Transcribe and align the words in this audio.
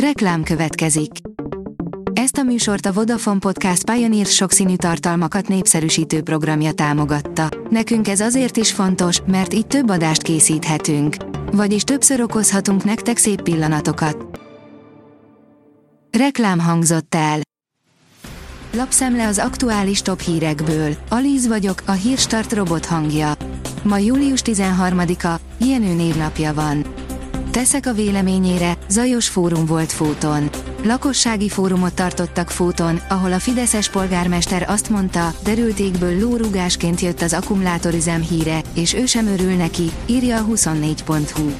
Reklám 0.00 0.42
következik. 0.42 1.10
Ezt 2.12 2.36
a 2.36 2.42
műsort 2.42 2.86
a 2.86 2.92
Vodafone 2.92 3.38
Podcast 3.38 3.90
Pioneer 3.90 4.26
sokszínű 4.26 4.76
tartalmakat 4.76 5.48
népszerűsítő 5.48 6.22
programja 6.22 6.72
támogatta. 6.72 7.48
Nekünk 7.70 8.08
ez 8.08 8.20
azért 8.20 8.56
is 8.56 8.72
fontos, 8.72 9.20
mert 9.26 9.54
így 9.54 9.66
több 9.66 9.90
adást 9.90 10.22
készíthetünk. 10.22 11.16
Vagyis 11.52 11.82
többször 11.82 12.20
okozhatunk 12.20 12.84
nektek 12.84 13.16
szép 13.16 13.42
pillanatokat. 13.42 14.40
Reklám 16.18 16.60
hangzott 16.60 17.14
el. 17.14 17.38
Lapszemle 18.72 19.26
az 19.26 19.38
aktuális 19.38 20.02
top 20.02 20.20
hírekből. 20.20 20.96
Alíz 21.08 21.46
vagyok, 21.46 21.82
a 21.86 21.92
hírstart 21.92 22.52
robot 22.52 22.86
hangja. 22.86 23.32
Ma 23.82 23.98
július 23.98 24.40
13-a, 24.44 25.40
Jenő 25.58 25.94
névnapja 25.94 26.54
van. 26.54 26.95
Teszek 27.56 27.86
a 27.86 27.92
véleményére, 27.92 28.78
zajos 28.88 29.28
fórum 29.28 29.66
volt 29.66 29.92
Fóton. 29.92 30.50
Lakossági 30.84 31.48
fórumot 31.48 31.94
tartottak 31.94 32.50
Fóton, 32.50 33.00
ahol 33.08 33.32
a 33.32 33.38
Fideszes 33.38 33.90
polgármester 33.90 34.64
azt 34.68 34.90
mondta, 34.90 35.34
derültékből 35.44 36.18
lórugásként 36.18 37.00
jött 37.00 37.20
az 37.20 37.32
akkumulátorizem 37.32 38.22
híre, 38.22 38.60
és 38.74 38.94
ő 38.94 39.06
sem 39.06 39.26
örül 39.26 39.52
neki, 39.52 39.90
írja 40.06 40.36
a 40.36 40.44
24.hu. 40.44 41.50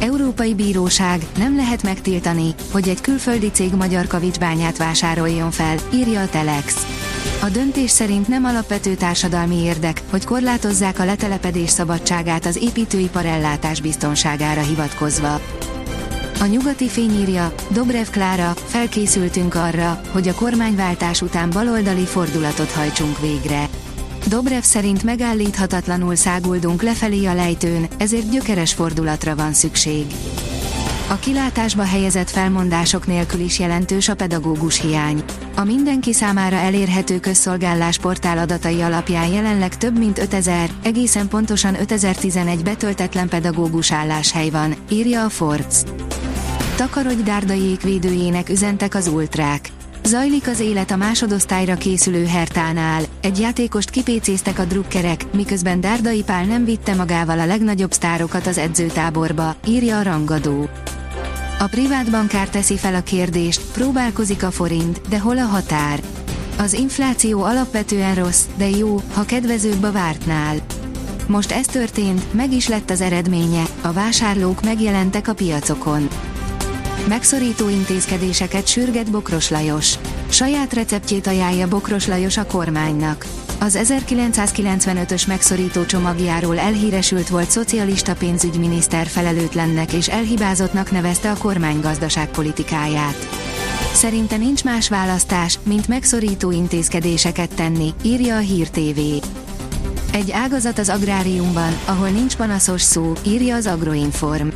Európai 0.00 0.54
Bíróság 0.54 1.26
nem 1.38 1.56
lehet 1.56 1.82
megtiltani, 1.82 2.54
hogy 2.72 2.88
egy 2.88 3.00
külföldi 3.00 3.50
cég 3.50 3.74
magyar 3.74 4.06
kavicsbányát 4.06 4.76
vásároljon 4.76 5.50
fel, 5.50 5.76
írja 5.92 6.20
a 6.20 6.28
Telex. 6.28 6.99
A 7.42 7.48
döntés 7.48 7.90
szerint 7.90 8.28
nem 8.28 8.44
alapvető 8.44 8.94
társadalmi 8.94 9.56
érdek, 9.56 10.02
hogy 10.10 10.24
korlátozzák 10.24 10.98
a 10.98 11.04
letelepedés 11.04 11.70
szabadságát 11.70 12.46
az 12.46 12.56
építőipar 12.62 13.26
ellátás 13.26 13.80
biztonságára 13.80 14.60
hivatkozva. 14.60 15.40
A 16.40 16.44
nyugati 16.44 16.88
fényírja, 16.88 17.54
Dobrev 17.70 18.06
Klára, 18.10 18.54
felkészültünk 18.66 19.54
arra, 19.54 20.00
hogy 20.12 20.28
a 20.28 20.34
kormányváltás 20.34 21.22
után 21.22 21.50
baloldali 21.50 22.04
fordulatot 22.04 22.70
hajtsunk 22.70 23.20
végre. 23.20 23.68
Dobrev 24.28 24.62
szerint 24.62 25.02
megállíthatatlanul 25.02 26.14
száguldunk 26.14 26.82
lefelé 26.82 27.26
a 27.26 27.34
lejtőn, 27.34 27.88
ezért 27.98 28.30
gyökeres 28.30 28.72
fordulatra 28.72 29.36
van 29.36 29.52
szükség. 29.52 30.06
A 31.10 31.18
kilátásba 31.18 31.82
helyezett 31.82 32.30
felmondások 32.30 33.06
nélkül 33.06 33.40
is 33.40 33.58
jelentős 33.58 34.08
a 34.08 34.14
pedagógus 34.14 34.80
hiány. 34.80 35.22
A 35.56 35.64
mindenki 35.64 36.12
számára 36.12 36.56
elérhető 36.56 37.20
közszolgálás 37.20 37.98
portál 37.98 38.38
adatai 38.38 38.80
alapján 38.80 39.32
jelenleg 39.32 39.76
több 39.76 39.98
mint 39.98 40.18
5000, 40.18 40.70
egészen 40.82 41.28
pontosan 41.28 41.80
5011 41.80 42.62
betöltetlen 42.62 43.28
pedagógus 43.28 43.92
álláshely 43.92 44.50
van, 44.50 44.74
írja 44.90 45.24
a 45.24 45.28
Forbes. 45.28 45.82
Takarodj 46.76 47.22
Dárdai 47.22 47.62
ékvédőjének 47.62 48.48
üzentek 48.48 48.94
az 48.94 49.06
ultrák. 49.08 49.68
Zajlik 50.04 50.48
az 50.48 50.60
élet 50.60 50.90
a 50.90 50.96
másodosztályra 50.96 51.74
készülő 51.74 52.26
Hertánál, 52.26 53.02
egy 53.20 53.38
játékost 53.38 53.90
kipécéztek 53.90 54.58
a 54.58 54.64
drukkerek, 54.64 55.32
miközben 55.32 55.80
Dárdai 55.80 56.22
Pál 56.22 56.44
nem 56.44 56.64
vitte 56.64 56.94
magával 56.94 57.38
a 57.38 57.46
legnagyobb 57.46 57.92
sztárokat 57.92 58.46
az 58.46 58.58
edzőtáborba, 58.58 59.56
írja 59.66 59.98
a 59.98 60.02
rangadó. 60.02 60.68
A 61.62 61.66
privát 61.66 62.10
bankár 62.10 62.48
teszi 62.48 62.76
fel 62.76 62.94
a 62.94 63.02
kérdést, 63.02 63.60
próbálkozik 63.72 64.42
a 64.42 64.50
forint, 64.50 65.00
de 65.08 65.18
hol 65.18 65.38
a 65.38 65.44
határ? 65.44 66.00
Az 66.58 66.72
infláció 66.72 67.42
alapvetően 67.42 68.14
rossz, 68.14 68.44
de 68.56 68.68
jó, 68.68 69.00
ha 69.14 69.24
kedvezőbb 69.24 69.82
a 69.82 69.92
vártnál. 69.92 70.56
Most 71.26 71.50
ez 71.50 71.66
történt, 71.66 72.32
meg 72.32 72.52
is 72.52 72.68
lett 72.68 72.90
az 72.90 73.00
eredménye, 73.00 73.62
a 73.80 73.92
vásárlók 73.92 74.62
megjelentek 74.62 75.28
a 75.28 75.34
piacokon. 75.34 76.08
Megszorító 77.08 77.68
intézkedéseket 77.68 78.66
sürget 78.66 79.10
Bokros 79.10 79.50
Lajos. 79.50 79.94
Saját 80.28 80.72
receptjét 80.72 81.26
ajánlja 81.26 81.68
Bokros 81.68 82.06
Lajos 82.06 82.36
a 82.36 82.46
kormánynak. 82.46 83.26
Az 83.62 83.78
1995-ös 83.82 85.26
megszorító 85.26 85.84
csomagjáról 85.84 86.58
elhíresült 86.58 87.28
volt 87.28 87.50
szocialista 87.50 88.14
pénzügyminiszter 88.14 89.06
felelőtlennek 89.06 89.92
és 89.92 90.08
elhibázottnak 90.08 90.90
nevezte 90.90 91.30
a 91.30 91.36
kormány 91.36 91.80
gazdaságpolitikáját. 91.80 93.28
Szerinte 93.92 94.36
nincs 94.36 94.64
más 94.64 94.88
választás, 94.88 95.58
mint 95.62 95.88
megszorító 95.88 96.50
intézkedéseket 96.50 97.54
tenni, 97.54 97.94
írja 98.02 98.36
a 98.36 98.38
Hír 98.38 98.68
TV. 98.68 99.00
Egy 100.12 100.30
ágazat 100.30 100.78
az 100.78 100.88
agráriumban, 100.88 101.72
ahol 101.84 102.08
nincs 102.08 102.36
panaszos 102.36 102.82
szó, 102.82 103.12
írja 103.26 103.54
az 103.54 103.66
Agroinform. 103.66 104.48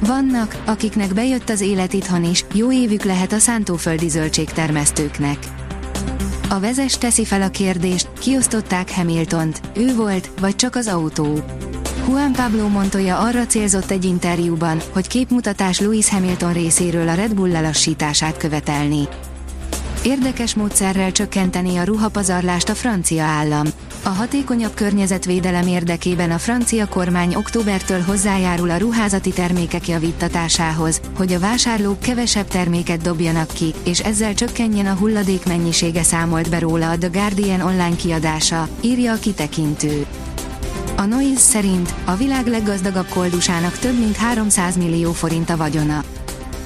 Vannak, 0.00 0.62
akiknek 0.66 1.14
bejött 1.14 1.48
az 1.48 1.60
élet 1.60 1.92
itthon 1.92 2.24
is, 2.24 2.44
jó 2.54 2.72
évük 2.72 3.02
lehet 3.02 3.32
a 3.32 3.38
szántóföldi 3.38 4.08
zöldségtermesztőknek. 4.08 5.38
A 6.52 6.60
vezes 6.60 6.98
teszi 6.98 7.24
fel 7.24 7.42
a 7.42 7.48
kérdést, 7.48 8.08
kiosztották 8.18 8.90
Hamiltont, 8.90 9.60
ő 9.76 9.94
volt, 9.94 10.30
vagy 10.40 10.56
csak 10.56 10.74
az 10.74 10.86
autó. 10.86 11.44
Juan 12.08 12.32
Pablo 12.32 12.68
Montoya 12.68 13.18
arra 13.18 13.46
célzott 13.46 13.90
egy 13.90 14.04
interjúban, 14.04 14.80
hogy 14.92 15.06
képmutatás 15.06 15.80
Lewis 15.80 16.08
Hamilton 16.08 16.52
részéről 16.52 17.08
a 17.08 17.14
Red 17.14 17.34
Bull 17.34 17.50
lelassítását 17.50 18.36
követelni. 18.36 19.08
Érdekes 20.02 20.54
módszerrel 20.54 21.12
csökkenteni 21.12 21.76
a 21.76 21.84
ruhapazarlást 21.84 22.68
a 22.68 22.74
francia 22.74 23.24
állam. 23.24 23.66
A 24.04 24.08
hatékonyabb 24.08 24.74
környezetvédelem 24.74 25.66
érdekében 25.66 26.30
a 26.30 26.38
francia 26.38 26.86
kormány 26.88 27.34
októbertől 27.34 28.00
hozzájárul 28.00 28.70
a 28.70 28.76
ruházati 28.76 29.30
termékek 29.30 29.88
javítatásához, 29.88 31.00
hogy 31.16 31.32
a 31.32 31.38
vásárlók 31.38 31.98
kevesebb 31.98 32.46
terméket 32.46 33.00
dobjanak 33.00 33.52
ki, 33.52 33.74
és 33.84 34.00
ezzel 34.00 34.34
csökkenjen 34.34 34.86
a 34.86 34.94
hulladék 34.94 35.46
mennyisége 35.46 36.02
számolt 36.02 36.50
be 36.50 36.58
róla 36.58 36.90
a 36.90 36.98
The 36.98 37.08
Guardian 37.08 37.60
online 37.60 37.96
kiadása, 37.96 38.68
írja 38.80 39.12
a 39.12 39.18
kitekintő. 39.18 40.06
A 40.96 41.04
Noise 41.04 41.40
szerint 41.40 41.94
a 42.04 42.14
világ 42.14 42.46
leggazdagabb 42.46 43.08
koldusának 43.08 43.78
több 43.78 43.98
mint 43.98 44.16
300 44.16 44.76
millió 44.76 45.12
forint 45.12 45.50
a 45.50 45.56
vagyona. 45.56 46.04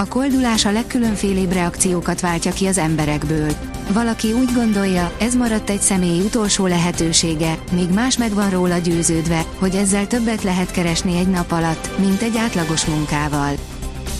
A 0.00 0.08
koldulás 0.08 0.64
a 0.64 0.72
legkülönfélébb 0.72 1.52
reakciókat 1.52 2.20
váltja 2.20 2.52
ki 2.52 2.66
az 2.66 2.78
emberekből. 2.78 3.52
Valaki 3.92 4.32
úgy 4.32 4.52
gondolja, 4.54 5.12
ez 5.18 5.34
maradt 5.34 5.70
egy 5.70 5.80
személy 5.80 6.20
utolsó 6.20 6.66
lehetősége, 6.66 7.58
míg 7.72 7.90
más 7.90 8.18
meg 8.18 8.34
van 8.34 8.50
róla 8.50 8.78
győződve, 8.78 9.44
hogy 9.58 9.74
ezzel 9.74 10.06
többet 10.06 10.42
lehet 10.42 10.70
keresni 10.70 11.18
egy 11.18 11.28
nap 11.28 11.52
alatt, 11.52 11.98
mint 11.98 12.22
egy 12.22 12.36
átlagos 12.36 12.84
munkával. 12.84 13.54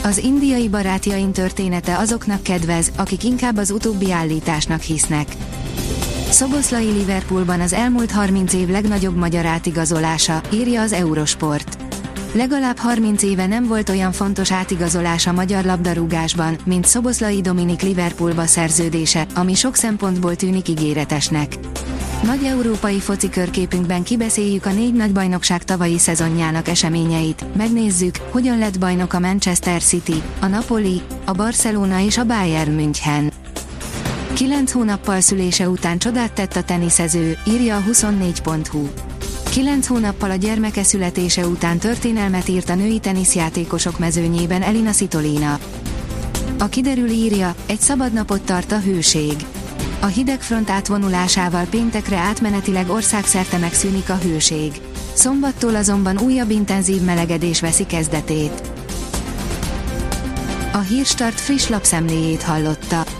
Az 0.03 0.19
indiai 0.19 0.69
barátjain 0.69 1.33
története 1.33 1.97
azoknak 1.97 2.43
kedvez, 2.43 2.93
akik 2.97 3.25
inkább 3.25 3.57
az 3.57 3.71
utóbbi 3.71 4.13
állításnak 4.13 4.81
hisznek. 4.81 5.29
Szoboszlai 6.31 6.91
Liverpoolban 6.91 7.61
az 7.61 7.73
elmúlt 7.73 8.11
30 8.11 8.53
év 8.53 8.69
legnagyobb 8.69 9.17
magyar 9.17 9.47
átigazolása, 9.47 10.41
írja 10.53 10.81
az 10.81 10.93
Eurosport. 10.93 11.80
Legalább 12.33 12.77
30 12.77 13.23
éve 13.23 13.47
nem 13.47 13.67
volt 13.67 13.89
olyan 13.89 14.13
fontos 14.13 14.53
átigazolás 14.53 15.27
a 15.27 15.33
magyar 15.33 15.65
labdarúgásban, 15.65 16.59
mint 16.65 16.85
Szoboszlai 16.85 17.41
Dominik 17.41 17.83
Liverpoolba 17.83 18.47
szerződése, 18.47 19.27
ami 19.35 19.55
sok 19.55 19.75
szempontból 19.75 20.37
tűnik 20.37 20.69
ígéretesnek. 20.69 21.59
Nagy 22.25 22.45
európai 22.45 23.01
foci 23.01 23.29
körképünkben 23.29 24.03
kibeszéljük 24.03 24.67
a 24.67 24.73
négy 24.73 24.93
nagy 24.93 25.13
bajnokság 25.13 25.65
tavalyi 25.65 25.99
szezonjának 25.99 26.69
eseményeit, 26.69 27.45
megnézzük, 27.57 28.17
hogyan 28.31 28.59
lett 28.59 28.79
bajnok 28.79 29.13
a 29.13 29.21
Manchester 29.21 29.83
City, 29.83 30.23
a 30.41 30.47
Napoli, 30.47 31.01
a 31.25 31.33
Barcelona 31.33 32.01
és 32.01 32.19
a 32.19 32.25
Bayern 32.25 32.73
München. 32.73 33.33
Kilenc 34.33 34.73
hónappal 34.73 35.21
szülése 35.21 35.69
után 35.69 35.99
csodát 35.99 36.33
tett 36.33 36.57
a 36.57 36.63
teniszező, 36.63 37.37
írja 37.47 37.77
a 37.77 37.83
24.hu. 37.91 39.10
Kilenc 39.51 39.87
hónappal 39.87 40.31
a 40.31 40.35
gyermeke 40.35 40.83
születése 40.83 41.47
után 41.47 41.79
történelmet 41.79 42.49
írt 42.49 42.69
a 42.71 42.75
női 42.75 42.99
teniszjátékosok 42.99 43.99
mezőnyében 43.99 44.63
Elina 44.63 44.93
Szitolina. 44.93 45.59
A 46.59 46.69
kiderül 46.69 47.09
írja, 47.09 47.55
egy 47.67 47.81
szabad 47.81 48.13
napot 48.13 48.43
tart 48.43 48.73
a 48.73 48.81
hőség. 48.81 49.35
A 50.01 50.07
hidegfront 50.07 50.71
átvonulásával 50.71 51.65
péntekre 51.65 52.17
átmenetileg 52.17 52.91
országszerte 52.91 53.59
megszűnik 53.59 54.11
a 54.11 54.17
hőség. 54.17 54.73
Szombattól 55.13 55.77
azonban 55.77 56.19
újabb 56.19 56.51
intenzív 56.51 57.03
melegedés 57.03 57.61
veszi 57.61 57.87
kezdetét. 57.87 58.63
A 60.73 60.79
Hírstart 60.79 61.41
friss 61.41 61.69
lapszemléjét 61.69 62.43
hallotta. 62.43 63.20